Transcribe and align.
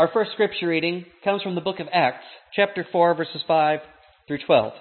Our 0.00 0.08
first 0.14 0.32
scripture 0.32 0.68
reading 0.68 1.04
comes 1.22 1.42
from 1.42 1.54
the 1.54 1.60
book 1.60 1.78
of 1.78 1.86
Acts, 1.92 2.24
chapter 2.56 2.86
4, 2.90 3.16
verses 3.16 3.42
5 3.46 3.80
through 4.26 4.38
12. 4.46 4.72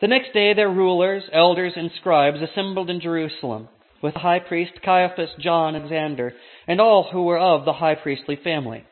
The 0.00 0.06
next 0.06 0.32
day 0.32 0.54
their 0.54 0.70
rulers, 0.70 1.24
elders, 1.30 1.74
and 1.76 1.90
scribes 2.00 2.38
assembled 2.40 2.88
in 2.88 3.02
Jerusalem 3.02 3.68
with 4.02 4.14
the 4.14 4.20
high 4.20 4.38
priest 4.38 4.72
Caiaphas, 4.82 5.28
John, 5.38 5.74
and 5.74 5.84
Alexander, 5.84 6.32
and 6.66 6.80
all 6.80 7.10
who 7.12 7.24
were 7.24 7.38
of 7.38 7.66
the 7.66 7.74
high 7.74 7.94
priestly 7.94 8.38
family. 8.42 8.84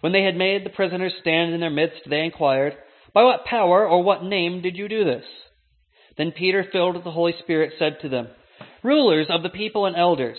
When 0.00 0.12
they 0.12 0.24
had 0.24 0.34
made 0.34 0.64
the 0.66 0.70
prisoners 0.70 1.14
stand 1.20 1.54
in 1.54 1.60
their 1.60 1.70
midst, 1.70 2.00
they 2.10 2.24
inquired, 2.24 2.74
By 3.14 3.22
what 3.22 3.44
power 3.44 3.86
or 3.86 4.02
what 4.02 4.24
name 4.24 4.62
did 4.62 4.76
you 4.76 4.88
do 4.88 5.04
this? 5.04 5.26
Then 6.16 6.32
Peter, 6.32 6.66
filled 6.72 6.96
with 6.96 7.04
the 7.04 7.12
Holy 7.12 7.34
Spirit, 7.38 7.74
said 7.78 7.98
to 8.02 8.08
them, 8.08 8.26
Rulers 8.82 9.28
of 9.30 9.44
the 9.44 9.48
people 9.48 9.86
and 9.86 9.94
elders, 9.94 10.38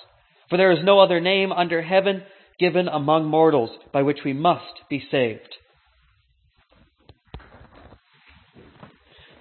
for 0.51 0.57
there 0.57 0.71
is 0.73 0.83
no 0.83 0.99
other 0.99 1.21
name 1.21 1.53
under 1.53 1.81
heaven 1.81 2.23
given 2.59 2.89
among 2.89 3.25
mortals 3.25 3.69
by 3.93 4.01
which 4.01 4.19
we 4.25 4.33
must 4.33 4.81
be 4.89 5.01
saved. 5.09 5.55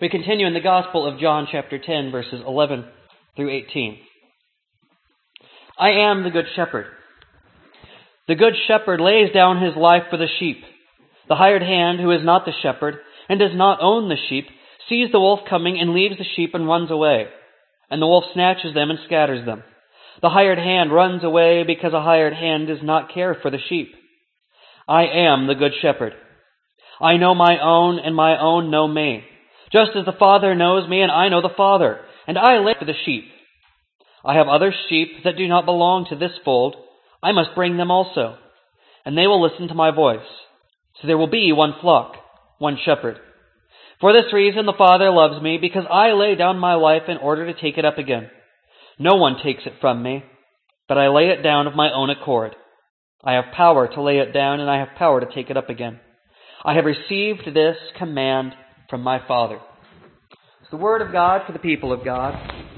We 0.01 0.09
continue 0.09 0.47
in 0.47 0.55
the 0.55 0.61
Gospel 0.61 1.07
of 1.07 1.19
John, 1.19 1.49
chapter 1.51 1.81
10, 1.85 2.13
verses 2.13 2.41
11 2.47 2.85
through 3.35 3.51
18. 3.51 3.99
I 5.77 5.91
am 5.91 6.23
the 6.23 6.31
Good 6.31 6.47
Shepherd. 6.55 6.87
The 8.29 8.37
Good 8.37 8.55
Shepherd 8.69 9.01
lays 9.01 9.33
down 9.35 9.61
his 9.61 9.75
life 9.77 10.05
for 10.11 10.17
the 10.17 10.29
sheep. 10.39 10.59
The 11.29 11.35
hired 11.35 11.63
hand, 11.63 11.99
who 11.99 12.13
is 12.13 12.25
not 12.25 12.45
the 12.45 12.53
shepherd 12.63 12.99
and 13.29 13.41
does 13.41 13.55
not 13.55 13.81
own 13.83 14.09
the 14.09 14.17
sheep, 14.29 14.47
sees 14.89 15.11
the 15.11 15.19
wolf 15.19 15.41
coming 15.49 15.77
and 15.81 15.93
leaves 15.93 16.19
the 16.19 16.25
sheep 16.37 16.55
and 16.55 16.69
runs 16.69 16.93
away. 16.93 17.27
And 17.91 18.01
the 18.01 18.07
wolf 18.07 18.27
snatches 18.33 18.75
them 18.75 18.91
and 18.91 19.01
scatters 19.07 19.45
them. 19.45 19.65
The 20.23 20.29
hired 20.29 20.59
hand 20.59 20.93
runs 20.93 21.25
away 21.25 21.65
because 21.67 21.93
a 21.95 22.03
hired 22.03 22.35
hand 22.35 22.67
does 22.67 22.83
not 22.83 23.13
care 23.13 23.37
for 23.41 23.51
the 23.51 23.59
sheep. 23.69 23.93
I 24.87 25.05
am 25.05 25.47
the 25.47 25.55
Good 25.55 25.73
Shepherd. 25.81 26.13
I 27.01 27.17
know 27.17 27.35
my 27.35 27.59
own 27.63 27.99
and 27.99 28.15
my 28.15 28.39
own 28.39 28.71
know 28.71 28.87
me. 28.87 29.25
Just 29.73 29.93
as 29.97 30.05
the 30.05 30.19
Father 30.19 30.55
knows 30.55 30.89
me 30.89 31.01
and 31.01 31.11
I 31.11 31.29
know 31.29 31.41
the 31.41 31.55
Father 31.57 32.01
and 32.27 32.37
I 32.37 32.59
lay 32.59 32.75
for 32.79 32.85
the 32.85 32.93
sheep. 33.05 33.25
I 34.25 34.35
have 34.35 34.49
other 34.49 34.75
sheep 34.89 35.25
that 35.25 35.37
do 35.37 35.49
not 35.49 35.65
belong 35.65 36.07
to 36.11 36.17
this 36.17 36.33
fold. 36.45 36.77
I 37.23 37.33
must 37.33 37.55
bring 37.55 37.77
them 37.77 37.91
also, 37.91 38.37
and 39.05 39.17
they 39.17 39.27
will 39.27 39.43
listen 39.43 39.69
to 39.69 39.75
my 39.75 39.91
voice. 39.91 40.27
So 41.01 41.07
there 41.07 41.17
will 41.17 41.31
be 41.31 41.53
one 41.53 41.75
flock, 41.81 42.17
one 42.59 42.79
shepherd. 42.85 43.19
For 44.01 44.13
this 44.13 44.33
reason 44.33 44.67
the 44.67 44.75
Father 44.77 45.11
loves 45.11 45.43
me, 45.43 45.59
because 45.59 45.85
I 45.91 46.13
lay 46.13 46.35
down 46.35 46.59
my 46.59 46.75
life 46.75 47.03
in 47.09 47.17
order 47.17 47.51
to 47.51 47.59
take 47.59 47.79
it 47.79 47.85
up 47.85 47.99
again. 47.99 48.31
No 49.03 49.15
one 49.15 49.37
takes 49.43 49.63
it 49.65 49.73
from 49.81 50.03
me, 50.03 50.23
but 50.87 50.99
I 50.99 51.09
lay 51.09 51.29
it 51.31 51.43
down 51.43 51.67
of 51.67 51.75
my 51.75 51.91
own 51.91 52.11
accord. 52.11 52.55
I 53.25 53.33
have 53.33 53.47
power 53.57 53.89
to 53.89 54.03
lay 54.03 54.19
it 54.19 54.35
down, 54.35 54.61
and 54.61 54.69
I 54.69 54.79
have 54.79 54.89
power 54.99 55.21
to 55.21 55.35
take 55.35 55.49
it 55.49 55.57
up 55.57 55.71
again. 55.71 55.99
I 56.63 56.75
have 56.75 56.85
received 56.85 57.47
this 57.47 57.77
command 57.97 58.53
from 58.91 59.01
my 59.01 59.27
Father 59.27 59.59
It's 60.61 60.71
the 60.71 60.77
Word 60.77 61.01
of 61.01 61.13
God 61.13 61.47
for 61.47 61.55
the 61.55 61.59
people 61.59 61.95
of 61.95 62.05
God. 62.05 62.35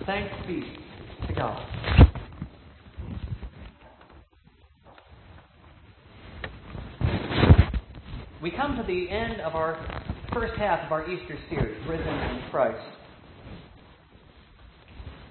Thanks 0.07 0.33
be 0.47 0.63
to 1.27 1.35
God. 1.35 1.61
We 8.41 8.53
come 8.53 8.77
to 8.77 8.85
the 8.87 9.11
end 9.11 9.41
of 9.41 9.57
our 9.57 9.75
first 10.33 10.55
half 10.57 10.87
of 10.87 10.93
our 10.93 11.11
Easter 11.11 11.37
series, 11.51 11.85
Risen 11.89 12.07
in 12.07 12.43
Christ. 12.53 13.02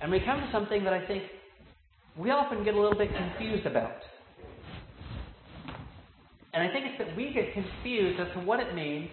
And 0.02 0.12
we 0.12 0.20
come 0.20 0.40
to 0.40 0.50
something 0.52 0.84
that 0.84 0.94
I 0.94 1.06
think 1.06 1.24
we 2.18 2.32
often 2.32 2.64
get 2.64 2.74
a 2.74 2.82
little 2.82 2.98
bit 2.98 3.10
confused 3.16 3.66
about. 3.66 4.02
And 6.54 6.64
I 6.64 6.74
think 6.74 6.86
it's 6.88 6.98
that 6.98 7.16
we 7.16 7.32
get 7.34 7.54
confused 7.54 8.20
as 8.20 8.28
to 8.34 8.40
what 8.40 8.60
it 8.60 8.74
means 8.76 9.10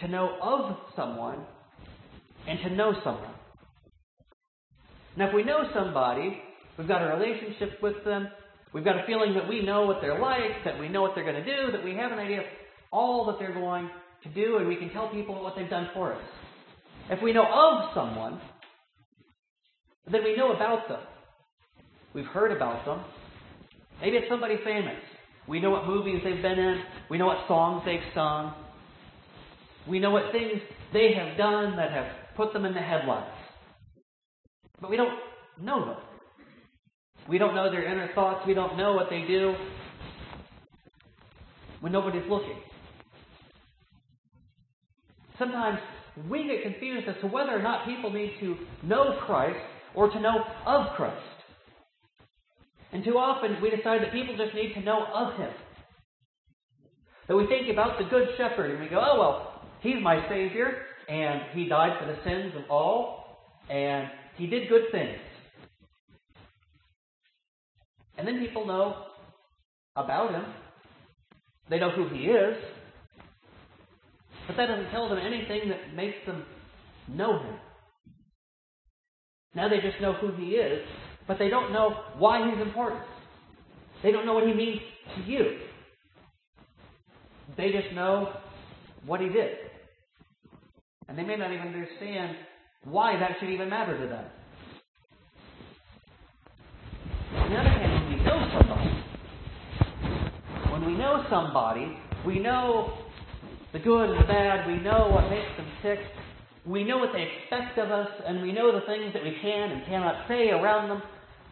to 0.00 0.08
know 0.08 0.36
of 0.42 0.76
someone 0.96 1.38
and 2.46 2.58
to 2.60 2.70
know 2.70 2.94
someone. 3.04 3.34
Now, 5.16 5.28
if 5.28 5.34
we 5.34 5.44
know 5.44 5.64
somebody, 5.74 6.40
we've 6.78 6.88
got 6.88 7.02
a 7.02 7.16
relationship 7.16 7.82
with 7.82 8.04
them, 8.04 8.28
we've 8.72 8.84
got 8.84 8.96
a 8.96 9.06
feeling 9.06 9.34
that 9.34 9.48
we 9.48 9.62
know 9.62 9.86
what 9.86 9.98
they're 10.00 10.20
like, 10.20 10.64
that 10.64 10.78
we 10.80 10.88
know 10.88 11.02
what 11.02 11.12
they're 11.14 11.24
going 11.24 11.44
to 11.44 11.44
do, 11.44 11.72
that 11.72 11.84
we 11.84 11.94
have 11.94 12.12
an 12.12 12.18
idea 12.18 12.40
of 12.40 12.46
all 12.90 13.26
that 13.26 13.38
they're 13.38 13.54
going 13.54 13.88
to 14.22 14.28
do, 14.30 14.56
and 14.56 14.66
we 14.66 14.76
can 14.76 14.90
tell 14.90 15.08
people 15.10 15.42
what 15.42 15.54
they've 15.56 15.70
done 15.70 15.88
for 15.92 16.14
us. 16.14 16.22
If 17.10 17.22
we 17.22 17.32
know 17.32 17.44
of 17.44 17.94
someone, 17.94 18.40
then 20.10 20.24
we 20.24 20.36
know 20.36 20.52
about 20.52 20.88
them. 20.88 21.00
We've 22.14 22.26
heard 22.26 22.52
about 22.52 22.84
them. 22.84 23.04
Maybe 24.00 24.16
it's 24.16 24.28
somebody 24.28 24.56
famous. 24.64 24.96
We 25.46 25.60
know 25.60 25.70
what 25.70 25.86
movies 25.86 26.20
they've 26.24 26.42
been 26.42 26.58
in. 26.58 26.82
We 27.10 27.18
know 27.18 27.26
what 27.26 27.46
songs 27.48 27.82
they've 27.84 28.00
sung. 28.14 28.54
We 29.88 29.98
know 29.98 30.10
what 30.10 30.32
things 30.32 30.60
they 30.92 31.12
have 31.14 31.36
done 31.36 31.76
that 31.76 31.90
have 31.90 32.06
put 32.36 32.52
them 32.52 32.64
in 32.64 32.74
the 32.74 32.80
headlines. 32.80 33.32
But 34.80 34.90
we 34.90 34.96
don't 34.96 35.18
know 35.60 35.86
them. 35.86 35.96
We 37.28 37.38
don't 37.38 37.54
know 37.54 37.70
their 37.70 37.84
inner 37.84 38.10
thoughts. 38.14 38.46
We 38.46 38.54
don't 38.54 38.76
know 38.76 38.94
what 38.94 39.08
they 39.10 39.24
do 39.26 39.54
when 41.80 41.92
nobody's 41.92 42.28
looking. 42.28 42.58
Sometimes 45.38 45.78
we 46.28 46.44
get 46.44 46.62
confused 46.62 47.08
as 47.08 47.14
to 47.20 47.28
whether 47.28 47.50
or 47.50 47.62
not 47.62 47.86
people 47.86 48.12
need 48.12 48.32
to 48.40 48.56
know 48.82 49.18
Christ 49.24 49.58
or 49.98 50.08
to 50.08 50.20
know 50.20 50.44
of 50.64 50.94
Christ. 50.94 51.16
And 52.92 53.04
too 53.04 53.18
often 53.18 53.60
we 53.60 53.68
decide 53.68 54.00
that 54.02 54.12
people 54.12 54.36
just 54.36 54.54
need 54.54 54.72
to 54.74 54.80
know 54.80 55.04
of 55.12 55.36
Him. 55.36 55.50
That 57.26 57.36
we 57.36 57.48
think 57.48 57.68
about 57.68 57.98
the 57.98 58.04
Good 58.04 58.28
Shepherd 58.36 58.70
and 58.70 58.80
we 58.80 58.88
go, 58.88 59.02
oh, 59.02 59.18
well, 59.18 59.62
He's 59.80 60.00
my 60.00 60.26
Savior 60.28 60.82
and 61.08 61.40
he 61.52 61.68
died 61.68 61.98
for 61.98 62.06
the 62.06 62.18
sins 62.22 62.52
of 62.54 62.70
all, 62.70 63.38
and 63.70 64.08
he 64.36 64.46
did 64.46 64.68
good 64.68 64.82
things. 64.92 65.18
And 68.18 68.28
then 68.28 68.38
people 68.40 68.66
know 68.66 69.06
about 69.96 70.32
him. 70.32 70.44
They 71.70 71.78
know 71.78 71.90
who 71.90 72.08
he 72.08 72.24
is. 72.24 72.56
But 74.46 74.56
that 74.58 74.66
doesn't 74.66 74.90
tell 74.90 75.08
them 75.08 75.18
anything 75.18 75.70
that 75.70 75.94
makes 75.94 76.18
them 76.26 76.44
know 77.08 77.38
him. 77.38 77.54
Now 79.54 79.68
they 79.68 79.80
just 79.80 80.00
know 80.00 80.12
who 80.14 80.32
he 80.36 80.52
is, 80.52 80.86
but 81.26 81.38
they 81.38 81.48
don't 81.48 81.72
know 81.72 81.94
why 82.18 82.48
he's 82.50 82.60
important. 82.60 83.02
They 84.02 84.12
don't 84.12 84.26
know 84.26 84.34
what 84.34 84.46
he 84.46 84.54
means 84.54 84.80
to 85.16 85.22
you. 85.22 85.58
They 87.56 87.72
just 87.72 87.92
know 87.94 88.32
what 89.06 89.20
he 89.20 89.28
did. 89.28 89.56
And 91.08 91.18
they 91.18 91.22
may 91.22 91.36
not 91.36 91.52
even 91.52 91.66
understand 91.68 92.36
why 92.84 93.18
that 93.18 93.32
should 93.40 93.50
even 93.50 93.68
matter 93.68 93.98
to 93.98 94.06
them. 94.06 94.24
On 97.34 97.50
the 97.50 97.56
other 97.56 97.68
hand, 97.68 97.92
when 97.92 98.18
we 98.18 98.24
know 98.24 98.48
somebody, 98.52 99.04
when 100.70 100.86
we 100.86 100.94
know 100.96 101.24
somebody, 101.30 101.98
we 102.26 102.38
know 102.38 102.92
the 103.72 103.78
good 103.78 104.10
and 104.10 104.20
the 104.20 104.26
bad, 104.26 104.66
we 104.66 104.78
know 104.80 105.08
what 105.10 105.30
makes 105.30 105.48
them 105.56 105.66
tick, 105.82 105.98
we 106.68 106.84
know 106.84 106.98
what 106.98 107.10
they 107.14 107.24
expect 107.24 107.78
of 107.78 107.90
us, 107.90 108.08
and 108.26 108.42
we 108.42 108.52
know 108.52 108.72
the 108.72 108.84
things 108.84 109.14
that 109.14 109.24
we 109.24 109.34
can 109.40 109.70
and 109.70 109.86
cannot 109.86 110.28
say 110.28 110.50
around 110.50 110.90
them. 110.90 111.02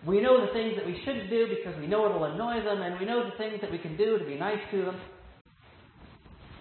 We 0.07 0.21
know 0.21 0.45
the 0.45 0.53
things 0.53 0.75
that 0.77 0.85
we 0.85 1.01
shouldn't 1.05 1.31
do 1.31 1.47
because 1.49 1.79
we 1.81 1.87
know 1.87 2.05
it'll 2.05 2.25
annoy 2.25 2.63
them, 2.63 2.83
and 2.83 3.01
we 3.01 3.07
know 3.07 3.25
the 3.25 3.37
things 3.39 3.61
that 3.63 3.73
we 3.73 3.79
can 3.79 3.97
do 3.97 4.19
to 4.19 4.25
be 4.27 4.37
nice 4.37 4.61
to 4.73 4.85
them. 4.85 5.01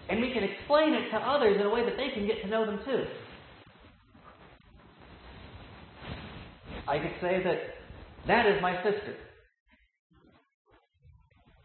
And 0.08 0.22
we 0.22 0.32
can 0.32 0.42
explain 0.42 0.94
it 0.94 1.10
to 1.10 1.16
others 1.16 1.56
in 1.60 1.66
a 1.66 1.70
way 1.70 1.84
that 1.84 1.96
they 1.98 2.08
can 2.14 2.26
get 2.26 2.40
to 2.42 2.48
know 2.48 2.64
them 2.64 2.80
too. 2.84 3.04
I 6.88 6.98
could 6.98 7.12
say 7.20 7.42
that 7.44 7.58
that 8.26 8.46
is 8.46 8.62
my 8.62 8.76
sister. 8.82 9.16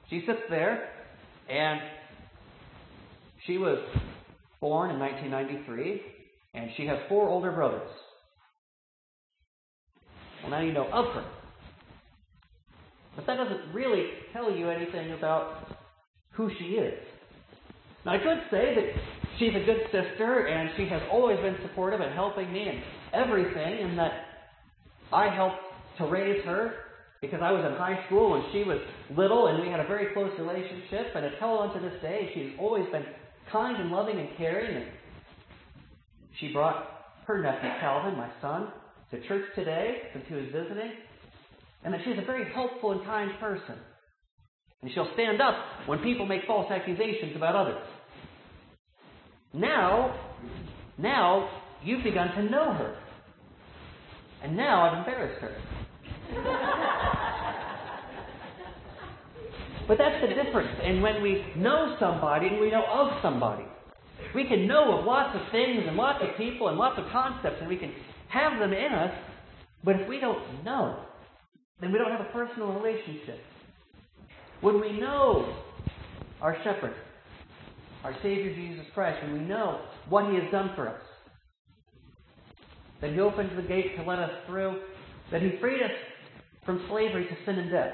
She 0.10 0.24
sits 0.28 0.42
there, 0.50 0.90
and 1.50 1.80
she 3.48 3.58
was 3.58 3.78
born 4.60 4.92
in 4.92 5.00
1993, 5.00 6.02
and 6.53 6.69
she 6.77 6.86
has 6.86 6.98
four 7.07 7.30
older 7.30 7.51
brothers. 7.51 7.89
Well, 10.42 10.51
now 10.51 10.62
you 10.62 10.74
know 10.74 10.88
of 10.92 11.13
her. 11.13 11.25
But 13.15 13.27
that 13.27 13.38
doesn't 13.38 13.74
really 13.74 14.06
tell 14.33 14.51
you 14.51 14.69
anything 14.69 15.12
about 15.13 15.75
who 16.31 16.50
she 16.57 16.65
is. 16.75 16.94
Now, 18.06 18.13
I 18.13 18.18
could 18.18 18.42
say 18.50 18.74
that 18.75 18.86
she's 19.38 19.53
a 19.56 19.65
good 19.65 19.83
sister 19.92 20.48
and 20.48 20.71
she 20.77 20.88
has 20.88 21.01
always 21.12 21.38
been 21.39 21.57
supportive 21.62 22.00
and 22.00 22.13
helping 22.13 22.51
me 22.51 22.68
in 22.68 22.81
everything, 23.13 23.83
and 23.83 24.00
that 24.00 24.12
I 25.12 25.33
helped 25.33 25.62
to 26.00 26.06
raise 26.06 26.44
her 26.45 26.74
because 27.21 27.42
I 27.44 27.51
was 27.51 27.63
in 27.63 27.77
high 27.77 28.04
school 28.07 28.31
when 28.31 28.44
she 28.51 28.63
was 28.63 28.80
little 29.15 29.47
and 29.47 29.62
we 29.62 29.69
had 29.69 29.80
a 29.80 29.88
very 29.88 30.13
close 30.13 30.31
relationship. 30.39 31.13
And 31.13 31.25
until 31.25 31.59
unto 31.59 31.80
this 31.81 32.01
day, 32.01 32.31
she's 32.33 32.54
always 32.57 32.86
been 32.92 33.06
kind 33.51 33.80
and 33.80 33.92
loving 33.92 34.18
and 34.18 34.30
caring. 34.38 34.77
And 34.77 34.86
she 36.42 36.52
brought 36.52 36.88
her 37.28 37.42
nephew 37.42 37.70
Calvin, 37.80 38.18
my 38.18 38.30
son, 38.42 38.68
to 39.12 39.28
church 39.28 39.46
today 39.56 39.98
since 40.12 40.26
he 40.28 40.34
was 40.34 40.46
visiting. 40.46 40.92
And 41.84 41.94
that 41.94 42.02
she's 42.04 42.18
a 42.22 42.26
very 42.26 42.52
helpful 42.54 42.92
and 42.92 43.04
kind 43.06 43.32
person. 43.40 43.76
And 44.82 44.92
she'll 44.94 45.10
stand 45.14 45.42
up 45.42 45.56
when 45.86 46.00
people 46.00 46.26
make 46.26 46.42
false 46.48 46.70
accusations 46.72 47.36
about 47.36 47.56
others. 47.56 47.82
Now, 49.54 50.16
now 50.98 51.50
you've 51.84 52.04
begun 52.04 52.30
to 52.36 52.44
know 52.44 52.74
her. 52.74 52.96
And 54.44 54.58
now 54.58 54.82
I've 54.82 54.98
embarrassed 55.00 55.42
her. 55.42 55.56
but 59.88 59.98
that's 59.98 60.22
the 60.22 60.44
difference. 60.44 60.80
And 60.84 61.04
when 61.04 61.22
we 61.22 61.46
know 61.58 61.96
somebody 62.00 62.48
and 62.48 62.60
we 62.60 62.72
know 62.72 62.84
of 62.92 63.22
somebody, 63.22 63.66
we 64.35 64.47
can 64.47 64.68
know 64.68 64.97
of 64.97 65.06
lots 65.06 65.35
of 65.35 65.41
things 65.51 65.83
and 65.88 65.95
lots 65.97 66.19
of 66.21 66.38
people 66.38 66.69
and 66.69 66.77
lots 66.77 67.00
of 67.00 67.06
concepts 67.12 67.57
and 67.59 67.68
we 67.68 67.77
can 67.77 67.94
have 68.29 68.59
them 68.59 68.73
in 68.73 68.94
us. 68.94 69.12
But 69.83 70.00
if 70.00 70.07
we 70.07 70.19
don't 70.19 70.63
know, 70.63 71.03
then 71.79 71.91
we 71.91 71.97
don't 71.97 72.12
have 72.12 72.21
a 72.21 72.31
personal 72.31 72.73
relationship. 72.73 73.39
When 74.62 74.79
we 74.79 75.00
know 75.00 75.57
our 76.41 76.56
shepherd, 76.63 76.94
our 78.03 78.13
Savior 78.21 78.53
Jesus 78.56 78.85
Christ, 78.94 79.23
when 79.23 79.33
we 79.33 79.47
know 79.47 79.81
what 80.09 80.29
He 80.29 80.35
has 80.35 80.51
done 80.51 80.71
for 80.75 80.88
us, 80.88 81.01
that 83.01 83.12
He 83.12 83.19
opened 83.19 83.57
the 83.57 83.68
gate 83.68 83.97
to 83.97 84.03
let 84.03 84.19
us 84.19 84.31
through, 84.47 84.81
that 85.31 85.41
He 85.41 85.53
freed 85.59 85.81
us 85.81 85.91
from 86.65 86.85
slavery 86.89 87.25
to 87.25 87.35
sin 87.45 87.59
and 87.59 87.71
death. 87.71 87.94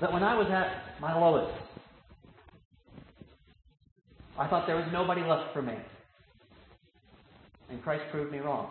That 0.00 0.12
when 0.12 0.22
I 0.22 0.36
was 0.36 0.46
at 0.50 1.00
my 1.00 1.18
lowest, 1.18 1.69
I 4.40 4.48
thought 4.48 4.66
there 4.66 4.76
was 4.76 4.88
nobody 4.90 5.20
left 5.20 5.52
for 5.52 5.60
me. 5.60 5.74
And 7.68 7.82
Christ 7.82 8.04
proved 8.10 8.32
me 8.32 8.38
wrong. 8.38 8.70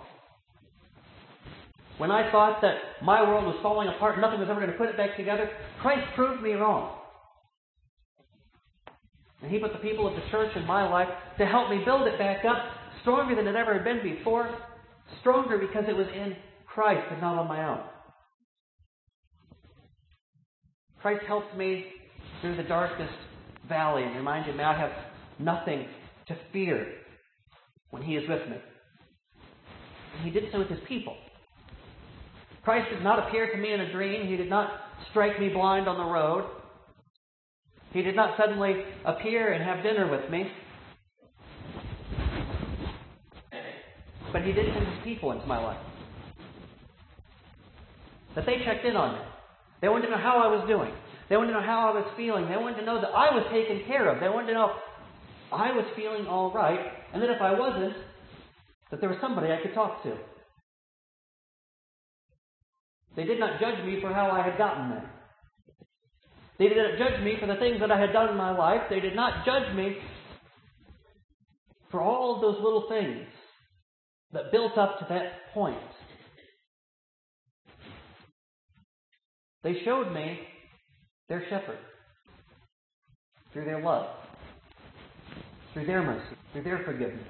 When 1.99 2.09
I 2.09 2.31
thought 2.31 2.59
that 2.61 3.03
my 3.03 3.21
world 3.21 3.45
was 3.45 3.55
falling 3.61 3.87
apart, 3.87 4.19
nothing 4.19 4.39
was 4.39 4.49
ever 4.49 4.59
going 4.59 4.71
to 4.71 4.77
put 4.77 4.89
it 4.89 4.97
back 4.97 5.15
together, 5.15 5.47
Christ 5.81 6.07
proved 6.15 6.41
me 6.41 6.53
wrong. 6.53 6.97
And 9.43 9.51
He 9.51 9.59
put 9.59 9.71
the 9.71 9.79
people 9.79 10.07
of 10.07 10.15
the 10.15 10.27
church 10.31 10.49
in 10.55 10.65
my 10.65 10.89
life 10.89 11.07
to 11.37 11.45
help 11.45 11.69
me 11.69 11.81
build 11.85 12.07
it 12.07 12.17
back 12.17 12.43
up 12.45 12.57
stronger 13.01 13.35
than 13.35 13.45
it 13.45 13.55
ever 13.55 13.75
had 13.75 13.83
been 13.83 14.01
before, 14.01 14.49
stronger 15.21 15.59
because 15.59 15.83
it 15.87 15.95
was 15.95 16.07
in 16.15 16.35
Christ 16.65 17.05
and 17.11 17.21
not 17.21 17.37
on 17.37 17.47
my 17.47 17.69
own. 17.69 17.81
Christ 20.99 21.21
helped 21.27 21.55
me 21.55 21.85
through 22.41 22.57
the 22.57 22.63
darkest 22.63 23.13
valley 23.67 24.03
and 24.03 24.15
reminded 24.15 24.57
me 24.57 24.63
I 24.63 24.77
have 24.77 24.91
nothing 25.39 25.85
to 26.27 26.37
fear 26.53 26.93
when 27.91 28.03
He 28.03 28.15
is 28.15 28.27
with 28.29 28.47
me. 28.49 28.57
And 30.15 30.25
He 30.25 30.31
did 30.31 30.51
so 30.51 30.59
with 30.59 30.69
His 30.69 30.79
people. 30.87 31.15
Christ 32.63 32.89
did 32.93 33.03
not 33.03 33.27
appear 33.27 33.51
to 33.51 33.57
me 33.57 33.73
in 33.73 33.81
a 33.81 33.91
dream. 33.91 34.27
He 34.27 34.35
did 34.35 34.49
not 34.49 34.69
strike 35.09 35.39
me 35.39 35.49
blind 35.49 35.87
on 35.87 35.97
the 35.97 36.03
road. 36.03 36.45
He 37.93 38.03
did 38.03 38.15
not 38.15 38.37
suddenly 38.37 38.83
appear 39.05 39.53
and 39.53 39.63
have 39.63 39.81
dinner 39.83 40.09
with 40.11 40.29
me. 40.29 40.51
But 44.31 44.43
He 44.43 44.51
did 44.51 44.73
send 44.73 44.85
His 44.85 45.03
people 45.03 45.31
into 45.31 45.47
my 45.47 45.57
life. 45.57 45.79
That 48.35 48.45
they 48.45 48.57
checked 48.63 48.85
in 48.85 48.95
on 48.95 49.15
me. 49.15 49.21
They 49.81 49.89
wanted 49.89 50.05
to 50.07 50.11
know 50.11 50.21
how 50.21 50.37
I 50.37 50.47
was 50.47 50.67
doing. 50.67 50.91
They 51.29 51.37
wanted 51.37 51.53
to 51.53 51.59
know 51.59 51.65
how 51.65 51.89
I 51.89 51.93
was 51.95 52.05
feeling. 52.17 52.47
They 52.49 52.57
wanted 52.57 52.79
to 52.81 52.85
know 52.85 53.01
that 53.01 53.09
I 53.09 53.33
was 53.33 53.45
taken 53.51 53.85
care 53.87 54.09
of. 54.13 54.19
They 54.19 54.29
wanted 54.29 54.47
to 54.47 54.53
know 54.53 54.73
I 55.51 55.71
was 55.71 55.85
feeling 55.95 56.27
all 56.27 56.51
right, 56.53 56.79
and 57.13 57.21
that 57.21 57.29
if 57.29 57.41
I 57.41 57.57
wasn't, 57.57 57.95
that 58.91 58.99
there 58.99 59.09
was 59.09 59.17
somebody 59.21 59.51
I 59.51 59.61
could 59.61 59.73
talk 59.73 60.03
to. 60.03 60.17
They 63.15 63.23
did 63.23 63.39
not 63.39 63.59
judge 63.59 63.83
me 63.85 63.99
for 64.01 64.13
how 64.13 64.29
I 64.29 64.43
had 64.47 64.57
gotten 64.57 64.89
there. 64.91 65.11
They 66.57 66.67
did 66.67 66.77
not 66.77 66.97
judge 66.97 67.23
me 67.23 67.35
for 67.39 67.47
the 67.47 67.55
things 67.55 67.79
that 67.79 67.91
I 67.91 67.99
had 67.99 68.13
done 68.13 68.29
in 68.29 68.37
my 68.37 68.55
life. 68.55 68.81
They 68.89 68.99
did 68.99 69.15
not 69.15 69.45
judge 69.45 69.75
me 69.75 69.97
for 71.89 72.01
all 72.01 72.35
of 72.35 72.41
those 72.41 72.61
little 72.63 72.87
things 72.89 73.25
that 74.33 74.51
built 74.51 74.77
up 74.77 74.99
to 74.99 75.05
that 75.09 75.53
point. 75.53 75.77
They 79.63 79.81
showed 79.83 80.13
me 80.13 80.39
their 81.27 81.43
shepherd 81.49 81.79
through 83.51 83.65
their 83.65 83.81
love, 83.81 84.07
through 85.73 85.85
their 85.85 86.03
mercy, 86.03 86.35
through 86.53 86.63
their 86.63 86.83
forgiveness. 86.85 87.25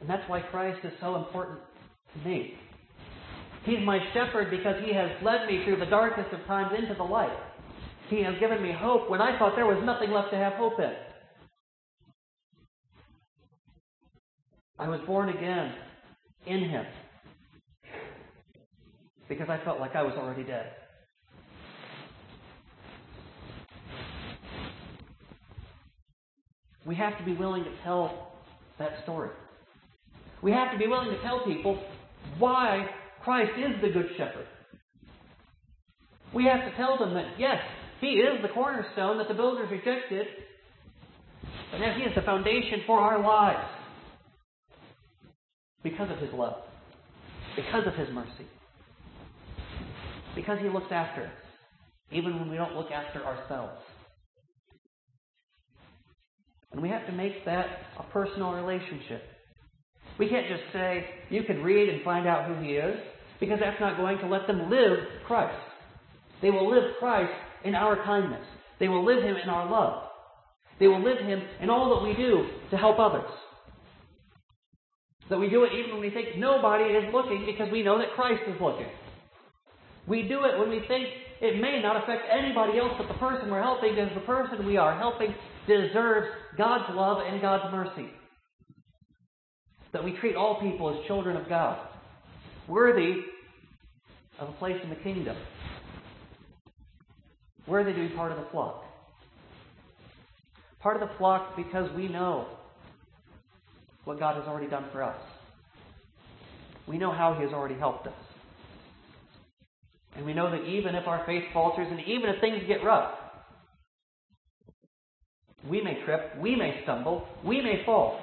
And 0.00 0.08
that's 0.08 0.28
why 0.28 0.40
Christ 0.40 0.80
is 0.84 0.92
so 1.00 1.16
important 1.16 1.60
to 2.12 2.28
me. 2.28 2.54
He's 3.64 3.78
my 3.84 3.98
shepherd 4.12 4.50
because 4.50 4.76
he 4.84 4.94
has 4.94 5.10
led 5.22 5.46
me 5.46 5.64
through 5.64 5.78
the 5.78 5.86
darkest 5.86 6.32
of 6.34 6.46
times 6.46 6.72
into 6.78 6.94
the 6.94 7.02
light. 7.02 7.32
He 8.10 8.22
has 8.22 8.34
given 8.38 8.62
me 8.62 8.72
hope 8.78 9.08
when 9.08 9.22
I 9.22 9.38
thought 9.38 9.56
there 9.56 9.66
was 9.66 9.82
nothing 9.84 10.10
left 10.10 10.30
to 10.32 10.36
have 10.36 10.52
hope 10.54 10.78
in. 10.78 10.92
I 14.78 14.88
was 14.88 15.00
born 15.06 15.30
again 15.30 15.72
in 16.46 16.68
him 16.68 16.84
because 19.28 19.48
I 19.48 19.64
felt 19.64 19.80
like 19.80 19.96
I 19.96 20.02
was 20.02 20.14
already 20.18 20.42
dead. 20.42 20.66
We 26.86 26.94
have 26.96 27.16
to 27.18 27.24
be 27.24 27.34
willing 27.34 27.64
to 27.64 27.70
tell 27.82 28.32
that 28.78 28.90
story. 29.04 29.30
We 30.42 30.52
have 30.52 30.72
to 30.72 30.78
be 30.78 30.86
willing 30.86 31.10
to 31.10 31.22
tell 31.22 31.44
people 31.44 31.82
why 32.38 32.86
Christ 33.22 33.52
is 33.58 33.80
the 33.80 33.88
Good 33.88 34.10
Shepherd. 34.16 34.46
We 36.34 36.44
have 36.44 36.68
to 36.68 36.76
tell 36.76 36.98
them 36.98 37.14
that, 37.14 37.38
yes, 37.38 37.58
He 38.00 38.08
is 38.08 38.42
the 38.42 38.48
cornerstone 38.48 39.18
that 39.18 39.28
the 39.28 39.34
builders 39.34 39.70
rejected, 39.70 40.26
but 41.70 41.78
now 41.78 41.94
He 41.96 42.02
is 42.02 42.14
the 42.14 42.22
foundation 42.22 42.82
for 42.86 42.98
our 42.98 43.22
lives 43.22 43.68
because 45.82 46.10
of 46.10 46.18
His 46.18 46.32
love, 46.34 46.56
because 47.56 47.86
of 47.86 47.94
His 47.94 48.08
mercy, 48.12 48.46
because 50.34 50.58
He 50.60 50.68
looks 50.68 50.90
after 50.90 51.22
us, 51.22 51.32
even 52.10 52.38
when 52.38 52.50
we 52.50 52.56
don't 52.56 52.74
look 52.74 52.90
after 52.90 53.24
ourselves. 53.24 53.80
And 56.74 56.82
we 56.82 56.88
have 56.88 57.06
to 57.06 57.12
make 57.12 57.44
that 57.44 57.66
a 58.00 58.02
personal 58.12 58.52
relationship. 58.52 59.22
We 60.18 60.28
can't 60.28 60.48
just 60.48 60.72
say, 60.72 61.06
you 61.30 61.44
can 61.44 61.62
read 61.62 61.88
and 61.88 62.02
find 62.02 62.26
out 62.26 62.48
who 62.48 62.60
he 62.64 62.72
is, 62.72 62.96
because 63.38 63.58
that's 63.60 63.80
not 63.80 63.96
going 63.96 64.18
to 64.18 64.26
let 64.26 64.48
them 64.48 64.68
live 64.68 64.98
Christ. 65.24 65.54
They 66.42 66.50
will 66.50 66.68
live 66.68 66.90
Christ 66.98 67.32
in 67.64 67.76
our 67.76 67.94
kindness. 68.04 68.44
They 68.80 68.88
will 68.88 69.04
live 69.04 69.22
him 69.22 69.36
in 69.40 69.48
our 69.48 69.70
love. 69.70 70.02
They 70.80 70.88
will 70.88 71.02
live 71.02 71.18
him 71.18 71.40
in 71.60 71.70
all 71.70 71.94
that 71.94 72.08
we 72.08 72.16
do 72.16 72.44
to 72.72 72.76
help 72.76 72.98
others. 72.98 73.30
That 75.30 75.38
we 75.38 75.48
do 75.48 75.62
it 75.62 75.70
even 75.78 75.92
when 75.92 76.00
we 76.00 76.10
think 76.10 76.36
nobody 76.38 76.84
is 76.84 77.04
looking 77.14 77.46
because 77.46 77.70
we 77.70 77.84
know 77.84 77.98
that 77.98 78.08
Christ 78.16 78.42
is 78.48 78.60
looking. 78.60 78.88
We 80.08 80.22
do 80.22 80.44
it 80.44 80.58
when 80.58 80.70
we 80.70 80.82
think 80.88 81.06
it 81.40 81.60
may 81.60 81.80
not 81.80 82.02
affect 82.02 82.24
anybody 82.30 82.78
else 82.78 82.92
but 82.98 83.06
the 83.06 83.18
person 83.18 83.48
we're 83.48 83.62
helping 83.62 83.94
because 83.94 84.10
the 84.14 84.26
person 84.26 84.66
we 84.66 84.76
are 84.76 84.98
helping 84.98 85.34
deserves 85.66 86.28
God's 86.56 86.94
love 86.94 87.18
and 87.26 87.40
God's 87.40 87.72
mercy 87.72 88.10
that 89.92 90.02
we 90.02 90.12
treat 90.18 90.34
all 90.34 90.60
people 90.60 90.90
as 90.90 91.06
children 91.06 91.36
of 91.36 91.48
God, 91.48 91.78
worthy 92.68 93.22
of 94.38 94.48
a 94.48 94.52
place 94.52 94.76
in 94.82 94.90
the 94.90 94.96
kingdom, 94.96 95.36
worthy 97.66 97.92
to 97.92 98.08
be 98.08 98.14
part 98.14 98.32
of 98.32 98.38
the 98.38 98.46
flock. 98.50 98.84
Part 100.80 101.00
of 101.00 101.08
the 101.08 101.14
flock 101.16 101.56
because 101.56 101.88
we 101.96 102.08
know 102.08 102.46
what 104.04 104.18
God 104.18 104.36
has 104.36 104.46
already 104.46 104.68
done 104.68 104.86
for 104.92 105.02
us. 105.02 105.16
We 106.86 106.98
know 106.98 107.12
how 107.12 107.34
He 107.34 107.44
has 107.44 107.52
already 107.54 107.76
helped 107.76 108.06
us. 108.06 108.12
And 110.16 110.26
we 110.26 110.34
know 110.34 110.50
that 110.50 110.64
even 110.64 110.94
if 110.94 111.06
our 111.06 111.24
faith 111.24 111.44
falters 111.52 111.88
and 111.90 112.00
even 112.00 112.30
if 112.30 112.40
things 112.40 112.62
get 112.68 112.84
rough, 112.84 113.14
we 115.68 115.80
may 115.82 116.02
trip, 116.04 116.36
we 116.40 116.56
may 116.56 116.80
stumble, 116.82 117.26
we 117.44 117.60
may 117.60 117.82
fall 117.86 118.20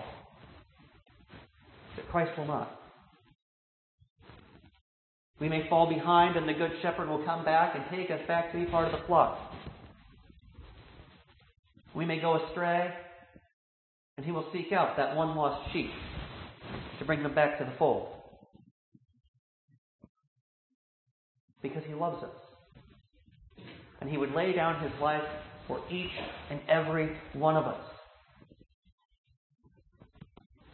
But 1.95 2.07
Christ 2.09 2.37
will 2.37 2.45
not. 2.45 2.77
We 5.39 5.49
may 5.49 5.67
fall 5.69 5.89
behind, 5.89 6.37
and 6.37 6.47
the 6.47 6.53
Good 6.53 6.71
Shepherd 6.83 7.09
will 7.09 7.25
come 7.25 7.43
back 7.43 7.75
and 7.75 7.83
take 7.89 8.11
us 8.11 8.19
back 8.27 8.51
to 8.51 8.59
be 8.59 8.65
part 8.65 8.85
of 8.85 8.91
the 8.91 9.07
flock. 9.07 9.39
We 11.95 12.05
may 12.05 12.21
go 12.21 12.45
astray, 12.45 12.93
and 14.17 14.25
He 14.25 14.31
will 14.31 14.45
seek 14.53 14.71
out 14.71 14.97
that 14.97 15.15
one 15.15 15.35
lost 15.35 15.73
sheep 15.73 15.89
to 16.99 17.05
bring 17.05 17.23
them 17.23 17.33
back 17.33 17.57
to 17.57 17.65
the 17.65 17.73
fold. 17.79 18.09
Because 21.63 21.83
He 21.87 21.95
loves 21.95 22.23
us. 22.23 23.65
And 23.99 24.09
He 24.09 24.17
would 24.17 24.33
lay 24.33 24.53
down 24.53 24.83
His 24.83 24.91
life 25.01 25.23
for 25.71 25.79
each 25.89 26.11
and 26.49 26.59
every 26.67 27.15
one 27.31 27.55
of 27.55 27.65
us. 27.65 27.79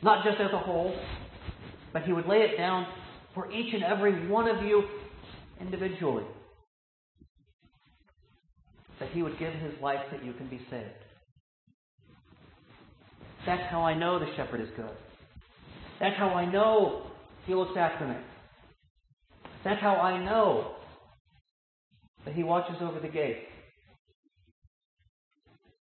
Not 0.01 0.25
just 0.25 0.41
as 0.41 0.51
a 0.51 0.57
whole, 0.57 0.95
but 1.93 2.01
He 2.01 2.13
would 2.13 2.25
lay 2.25 2.37
it 2.37 2.57
down 2.57 2.87
for 3.35 3.51
each 3.51 3.73
and 3.75 3.83
every 3.83 4.27
one 4.27 4.47
of 4.47 4.63
you 4.63 4.83
individually. 5.61 6.23
That 8.99 9.09
He 9.11 9.21
would 9.21 9.37
give 9.37 9.53
His 9.53 9.73
life 9.83 9.99
that 10.11 10.25
you 10.25 10.33
can 10.33 10.47
be 10.47 10.59
saved. 10.71 10.87
That's 13.45 13.69
how 13.69 13.81
I 13.81 13.93
know 13.93 14.17
the 14.17 14.35
shepherd 14.35 14.61
is 14.61 14.69
good. 14.75 14.89
That's 15.99 16.17
how 16.17 16.29
I 16.29 16.51
know 16.51 17.03
He 17.45 17.53
looks 17.53 17.77
after 17.77 18.07
me. 18.07 18.15
That's 19.63 19.79
how 19.79 19.95
I 19.95 20.25
know 20.25 20.71
that 22.25 22.33
He 22.33 22.41
watches 22.41 22.77
over 22.81 22.99
the 22.99 23.07
gate. 23.07 23.43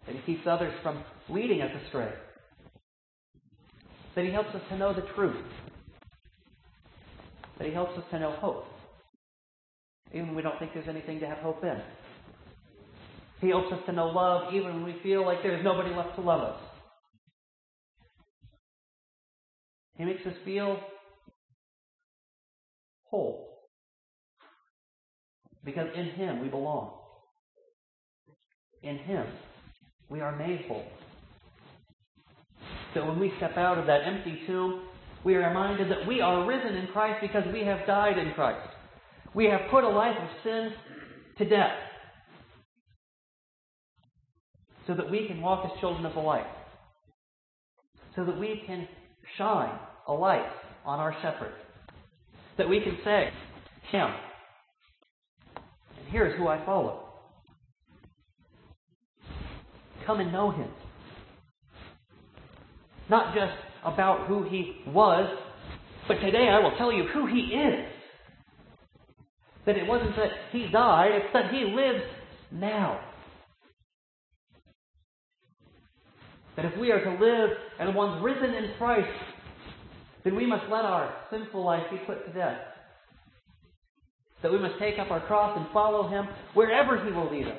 That 0.06 0.16
He 0.16 0.34
keeps 0.34 0.46
others 0.46 0.72
from 0.82 1.02
leading 1.28 1.62
us 1.62 1.70
astray. 1.86 2.12
That 4.14 4.24
He 4.24 4.32
helps 4.32 4.54
us 4.54 4.62
to 4.70 4.76
know 4.76 4.92
the 4.94 5.06
truth 5.14 5.44
that 7.58 7.66
He 7.66 7.72
helps 7.72 7.96
us 7.96 8.04
to 8.10 8.18
know 8.18 8.32
hope, 8.32 8.64
even 10.12 10.28
when 10.28 10.36
we 10.36 10.42
don't 10.42 10.58
think 10.58 10.72
there's 10.74 10.88
anything 10.88 11.20
to 11.20 11.26
have 11.26 11.38
hope 11.38 11.62
in. 11.62 11.80
He 13.40 13.48
helps 13.48 13.72
us 13.72 13.80
to 13.86 13.92
know 13.92 14.06
love, 14.06 14.54
even 14.54 14.74
when 14.74 14.84
we 14.84 14.96
feel 15.02 15.24
like 15.24 15.38
there's 15.42 15.62
nobody 15.64 15.94
left 15.94 16.16
to 16.16 16.22
love 16.22 16.40
us. 16.40 16.60
He 19.96 20.04
makes 20.04 20.26
us 20.26 20.34
feel 20.44 20.78
whole. 23.04 23.48
Because 25.64 25.86
in 25.94 26.06
Him 26.10 26.42
we 26.42 26.48
belong. 26.48 26.98
In 28.82 28.98
Him 28.98 29.26
we 30.14 30.20
are 30.20 30.36
made 30.36 30.60
whole. 30.68 30.86
So 32.94 33.04
when 33.04 33.18
we 33.18 33.32
step 33.38 33.56
out 33.56 33.78
of 33.78 33.86
that 33.86 34.02
empty 34.06 34.42
tomb, 34.46 34.84
we 35.24 35.34
are 35.34 35.48
reminded 35.48 35.90
that 35.90 36.06
we 36.06 36.20
are 36.20 36.46
risen 36.46 36.76
in 36.76 36.86
Christ 36.92 37.18
because 37.20 37.42
we 37.52 37.62
have 37.62 37.84
died 37.84 38.16
in 38.16 38.32
Christ. 38.34 38.68
We 39.34 39.46
have 39.46 39.62
put 39.72 39.82
a 39.82 39.88
life 39.88 40.14
of 40.16 40.28
sin 40.44 40.70
to 41.38 41.44
death 41.48 41.72
so 44.86 44.94
that 44.94 45.10
we 45.10 45.26
can 45.26 45.40
walk 45.40 45.64
as 45.64 45.80
children 45.80 46.06
of 46.06 46.14
the 46.14 46.20
light, 46.20 46.46
so 48.14 48.24
that 48.24 48.38
we 48.38 48.62
can 48.68 48.86
shine 49.36 49.76
a 50.06 50.12
light 50.12 50.46
on 50.86 51.00
our 51.00 51.12
shepherd, 51.22 51.54
that 52.56 52.68
we 52.68 52.78
can 52.78 52.98
say, 53.02 53.30
Him, 53.90 54.10
and 55.56 56.08
here's 56.12 56.38
who 56.38 56.46
I 56.46 56.64
follow. 56.64 57.03
Come 60.06 60.20
and 60.20 60.32
know 60.32 60.50
Him. 60.50 60.68
Not 63.10 63.34
just 63.34 63.52
about 63.84 64.26
who 64.26 64.48
he 64.48 64.76
was, 64.86 65.28
but 66.08 66.14
today 66.14 66.48
I 66.48 66.58
will 66.60 66.76
tell 66.78 66.92
you 66.92 67.04
who 67.12 67.26
he 67.26 67.40
is. 67.40 67.86
That 69.66 69.76
it 69.76 69.86
wasn't 69.86 70.16
that 70.16 70.30
he 70.52 70.68
died, 70.72 71.10
it's 71.12 71.32
that 71.32 71.50
he 71.52 71.64
lives 71.64 72.04
now. 72.50 73.00
That 76.56 76.66
if 76.66 76.78
we 76.78 76.92
are 76.92 77.02
to 77.02 77.10
live 77.10 77.50
and 77.80 77.94
ones 77.94 78.22
risen 78.22 78.54
in 78.54 78.70
Christ, 78.78 79.08
then 80.22 80.36
we 80.36 80.46
must 80.46 80.64
let 80.70 80.84
our 80.84 81.14
sinful 81.30 81.64
life 81.64 81.82
be 81.90 81.98
put 82.06 82.26
to 82.26 82.32
death. 82.32 82.58
That 84.42 84.52
we 84.52 84.58
must 84.58 84.78
take 84.78 84.98
up 84.98 85.10
our 85.10 85.26
cross 85.26 85.58
and 85.58 85.66
follow 85.72 86.08
him 86.08 86.26
wherever 86.54 87.02
he 87.04 87.10
will 87.10 87.30
lead 87.30 87.48
us. 87.48 87.58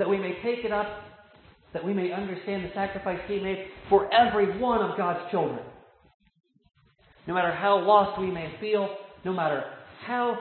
That 0.00 0.08
we 0.08 0.18
may 0.18 0.32
take 0.42 0.64
it 0.64 0.72
up 0.72 0.88
that 1.72 1.84
we 1.84 1.94
may 1.94 2.12
understand 2.12 2.64
the 2.64 2.70
sacrifice 2.74 3.20
He 3.28 3.38
made 3.38 3.66
for 3.88 4.12
every 4.12 4.58
one 4.58 4.80
of 4.80 4.96
God's 4.96 5.30
children. 5.30 5.60
No 7.26 7.34
matter 7.34 7.52
how 7.52 7.78
lost 7.78 8.20
we 8.20 8.30
may 8.30 8.52
feel, 8.60 8.88
no 9.24 9.32
matter 9.32 9.62
how 10.04 10.38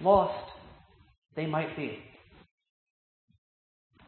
lost 0.00 0.50
they 1.36 1.46
might 1.46 1.76
be. 1.76 1.98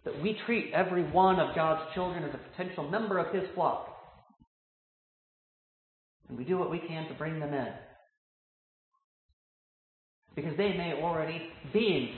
That 0.04 0.20
we 0.20 0.36
treat 0.46 0.72
every 0.74 1.04
one 1.04 1.38
of 1.38 1.54
God's 1.54 1.82
children 1.94 2.24
as 2.24 2.34
a 2.34 2.50
potential 2.50 2.90
member 2.90 3.18
of 3.18 3.32
His 3.32 3.44
flock. 3.54 3.88
And 6.28 6.36
we 6.36 6.44
do 6.44 6.58
what 6.58 6.70
we 6.70 6.80
can 6.80 7.06
to 7.08 7.14
bring 7.14 7.38
them 7.38 7.54
in. 7.54 7.68
Because 10.34 10.56
they 10.56 10.72
may 10.72 10.94
already 11.00 11.42
be 11.72 12.14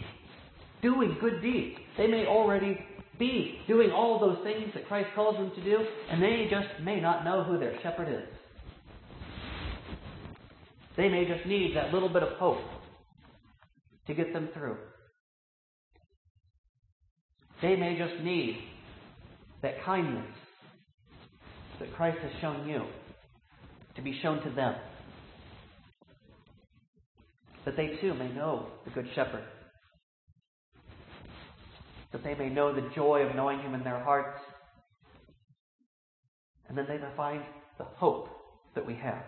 doing 0.85 1.17
good 1.21 1.41
deeds. 1.41 1.77
They 1.97 2.07
may 2.07 2.27
already 2.27 2.79
be 3.19 3.59
doing 3.67 3.91
all 3.91 4.21
those 4.21 4.39
things 4.45 4.71
that 4.75 4.87
Christ 4.87 5.09
calls 5.15 5.37
them 5.37 5.51
to 5.57 5.65
do, 5.65 5.79
and 6.11 6.23
they 6.23 6.47
just 6.51 6.85
may 6.85 7.01
not 7.01 7.25
know 7.25 7.43
who 7.43 7.59
their 7.59 7.81
shepherd 7.83 8.09
is. 8.09 8.29
They 10.97 11.09
may 11.09 11.25
just 11.27 11.47
need 11.47 11.75
that 11.75 11.93
little 11.93 12.11
bit 12.11 12.23
of 12.23 12.37
hope 12.39 12.61
to 14.07 14.15
get 14.15 14.33
them 14.33 14.51
through. 14.53 14.77
They 17.63 17.77
may 17.77 17.97
just 17.97 18.23
need 18.23 18.59
that 19.63 19.83
kindness 19.85 20.27
that 21.81 21.95
Christ 21.95 22.19
has 22.21 22.31
shown 22.41 22.69
you 22.69 22.83
to 23.97 24.03
be 24.03 24.19
shown 24.23 24.43
to 24.43 24.51
them. 24.51 24.75
That 27.65 27.77
they 27.77 27.97
too 28.03 28.13
may 28.13 28.31
know 28.33 28.67
the 28.85 28.91
Good 28.91 29.09
Shepherd 29.15 29.45
that 32.15 32.23
they 32.23 32.37
may 32.37 32.49
know 32.49 32.73
the 32.73 32.89
joy 32.95 33.23
of 33.23 33.35
knowing 33.35 33.59
Him 33.59 33.75
in 33.75 33.83
their 33.83 33.99
hearts, 33.99 34.39
and 36.69 36.79
then 36.79 36.87
they 36.87 36.97
may 36.97 37.09
find 37.17 37.43
the 37.77 37.83
hope 37.83 38.29
that 38.77 38.87
we 38.87 38.95
have. 38.95 39.25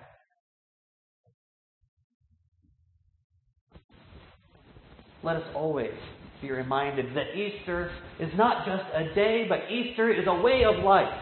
Let 5.24 5.34
us 5.34 5.42
always 5.52 5.90
be 6.40 6.52
reminded 6.52 7.06
that 7.16 7.36
Easter 7.36 7.90
is 8.20 8.30
not 8.36 8.64
just 8.64 8.84
a 8.94 9.12
day, 9.16 9.46
but 9.48 9.68
Easter 9.68 10.12
is 10.12 10.28
a 10.28 10.40
way 10.40 10.62
of 10.62 10.84
life. 10.84 11.12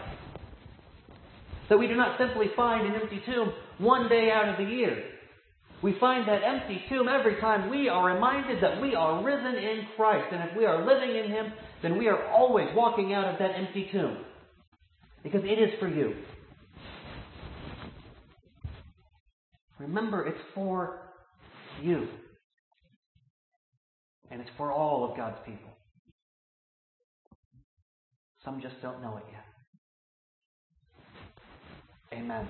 That 1.69 1.79
we 1.79 1.87
do 1.87 1.95
not 1.95 2.19
simply 2.19 2.45
find 2.55 2.85
an 2.85 3.01
empty 3.01 3.23
tomb 3.25 3.51
one 3.79 4.07
day 4.07 4.29
out 4.31 4.49
of 4.49 4.63
the 4.63 4.71
year. 4.71 5.03
We 5.81 5.95
find 5.99 6.27
that 6.27 6.41
empty 6.43 6.81
tomb 6.89 7.07
every 7.07 7.39
time 7.39 7.69
we 7.69 7.89
are 7.89 8.13
reminded 8.13 8.63
that 8.63 8.81
we 8.81 8.95
are 8.95 9.23
risen 9.23 9.55
in 9.55 9.87
Christ. 9.95 10.27
And 10.31 10.49
if 10.49 10.57
we 10.57 10.65
are 10.65 10.85
living 10.85 11.15
in 11.15 11.29
Him, 11.29 11.53
then 11.81 11.97
we 11.97 12.07
are 12.07 12.27
always 12.29 12.67
walking 12.73 13.13
out 13.13 13.25
of 13.25 13.39
that 13.39 13.51
empty 13.55 13.89
tomb. 13.91 14.17
Because 15.23 15.41
it 15.43 15.59
is 15.59 15.69
for 15.79 15.87
you. 15.87 16.15
Remember, 19.79 20.25
it's 20.25 20.39
for 20.53 21.01
you. 21.81 22.07
And 24.31 24.41
it's 24.41 24.49
for 24.57 24.71
all 24.71 25.09
of 25.09 25.17
God's 25.17 25.37
people. 25.45 25.71
Some 28.43 28.61
just 28.61 28.75
don't 28.81 29.01
know 29.01 29.17
it 29.17 29.23
yet. 29.31 29.45
Amen. 32.19 32.47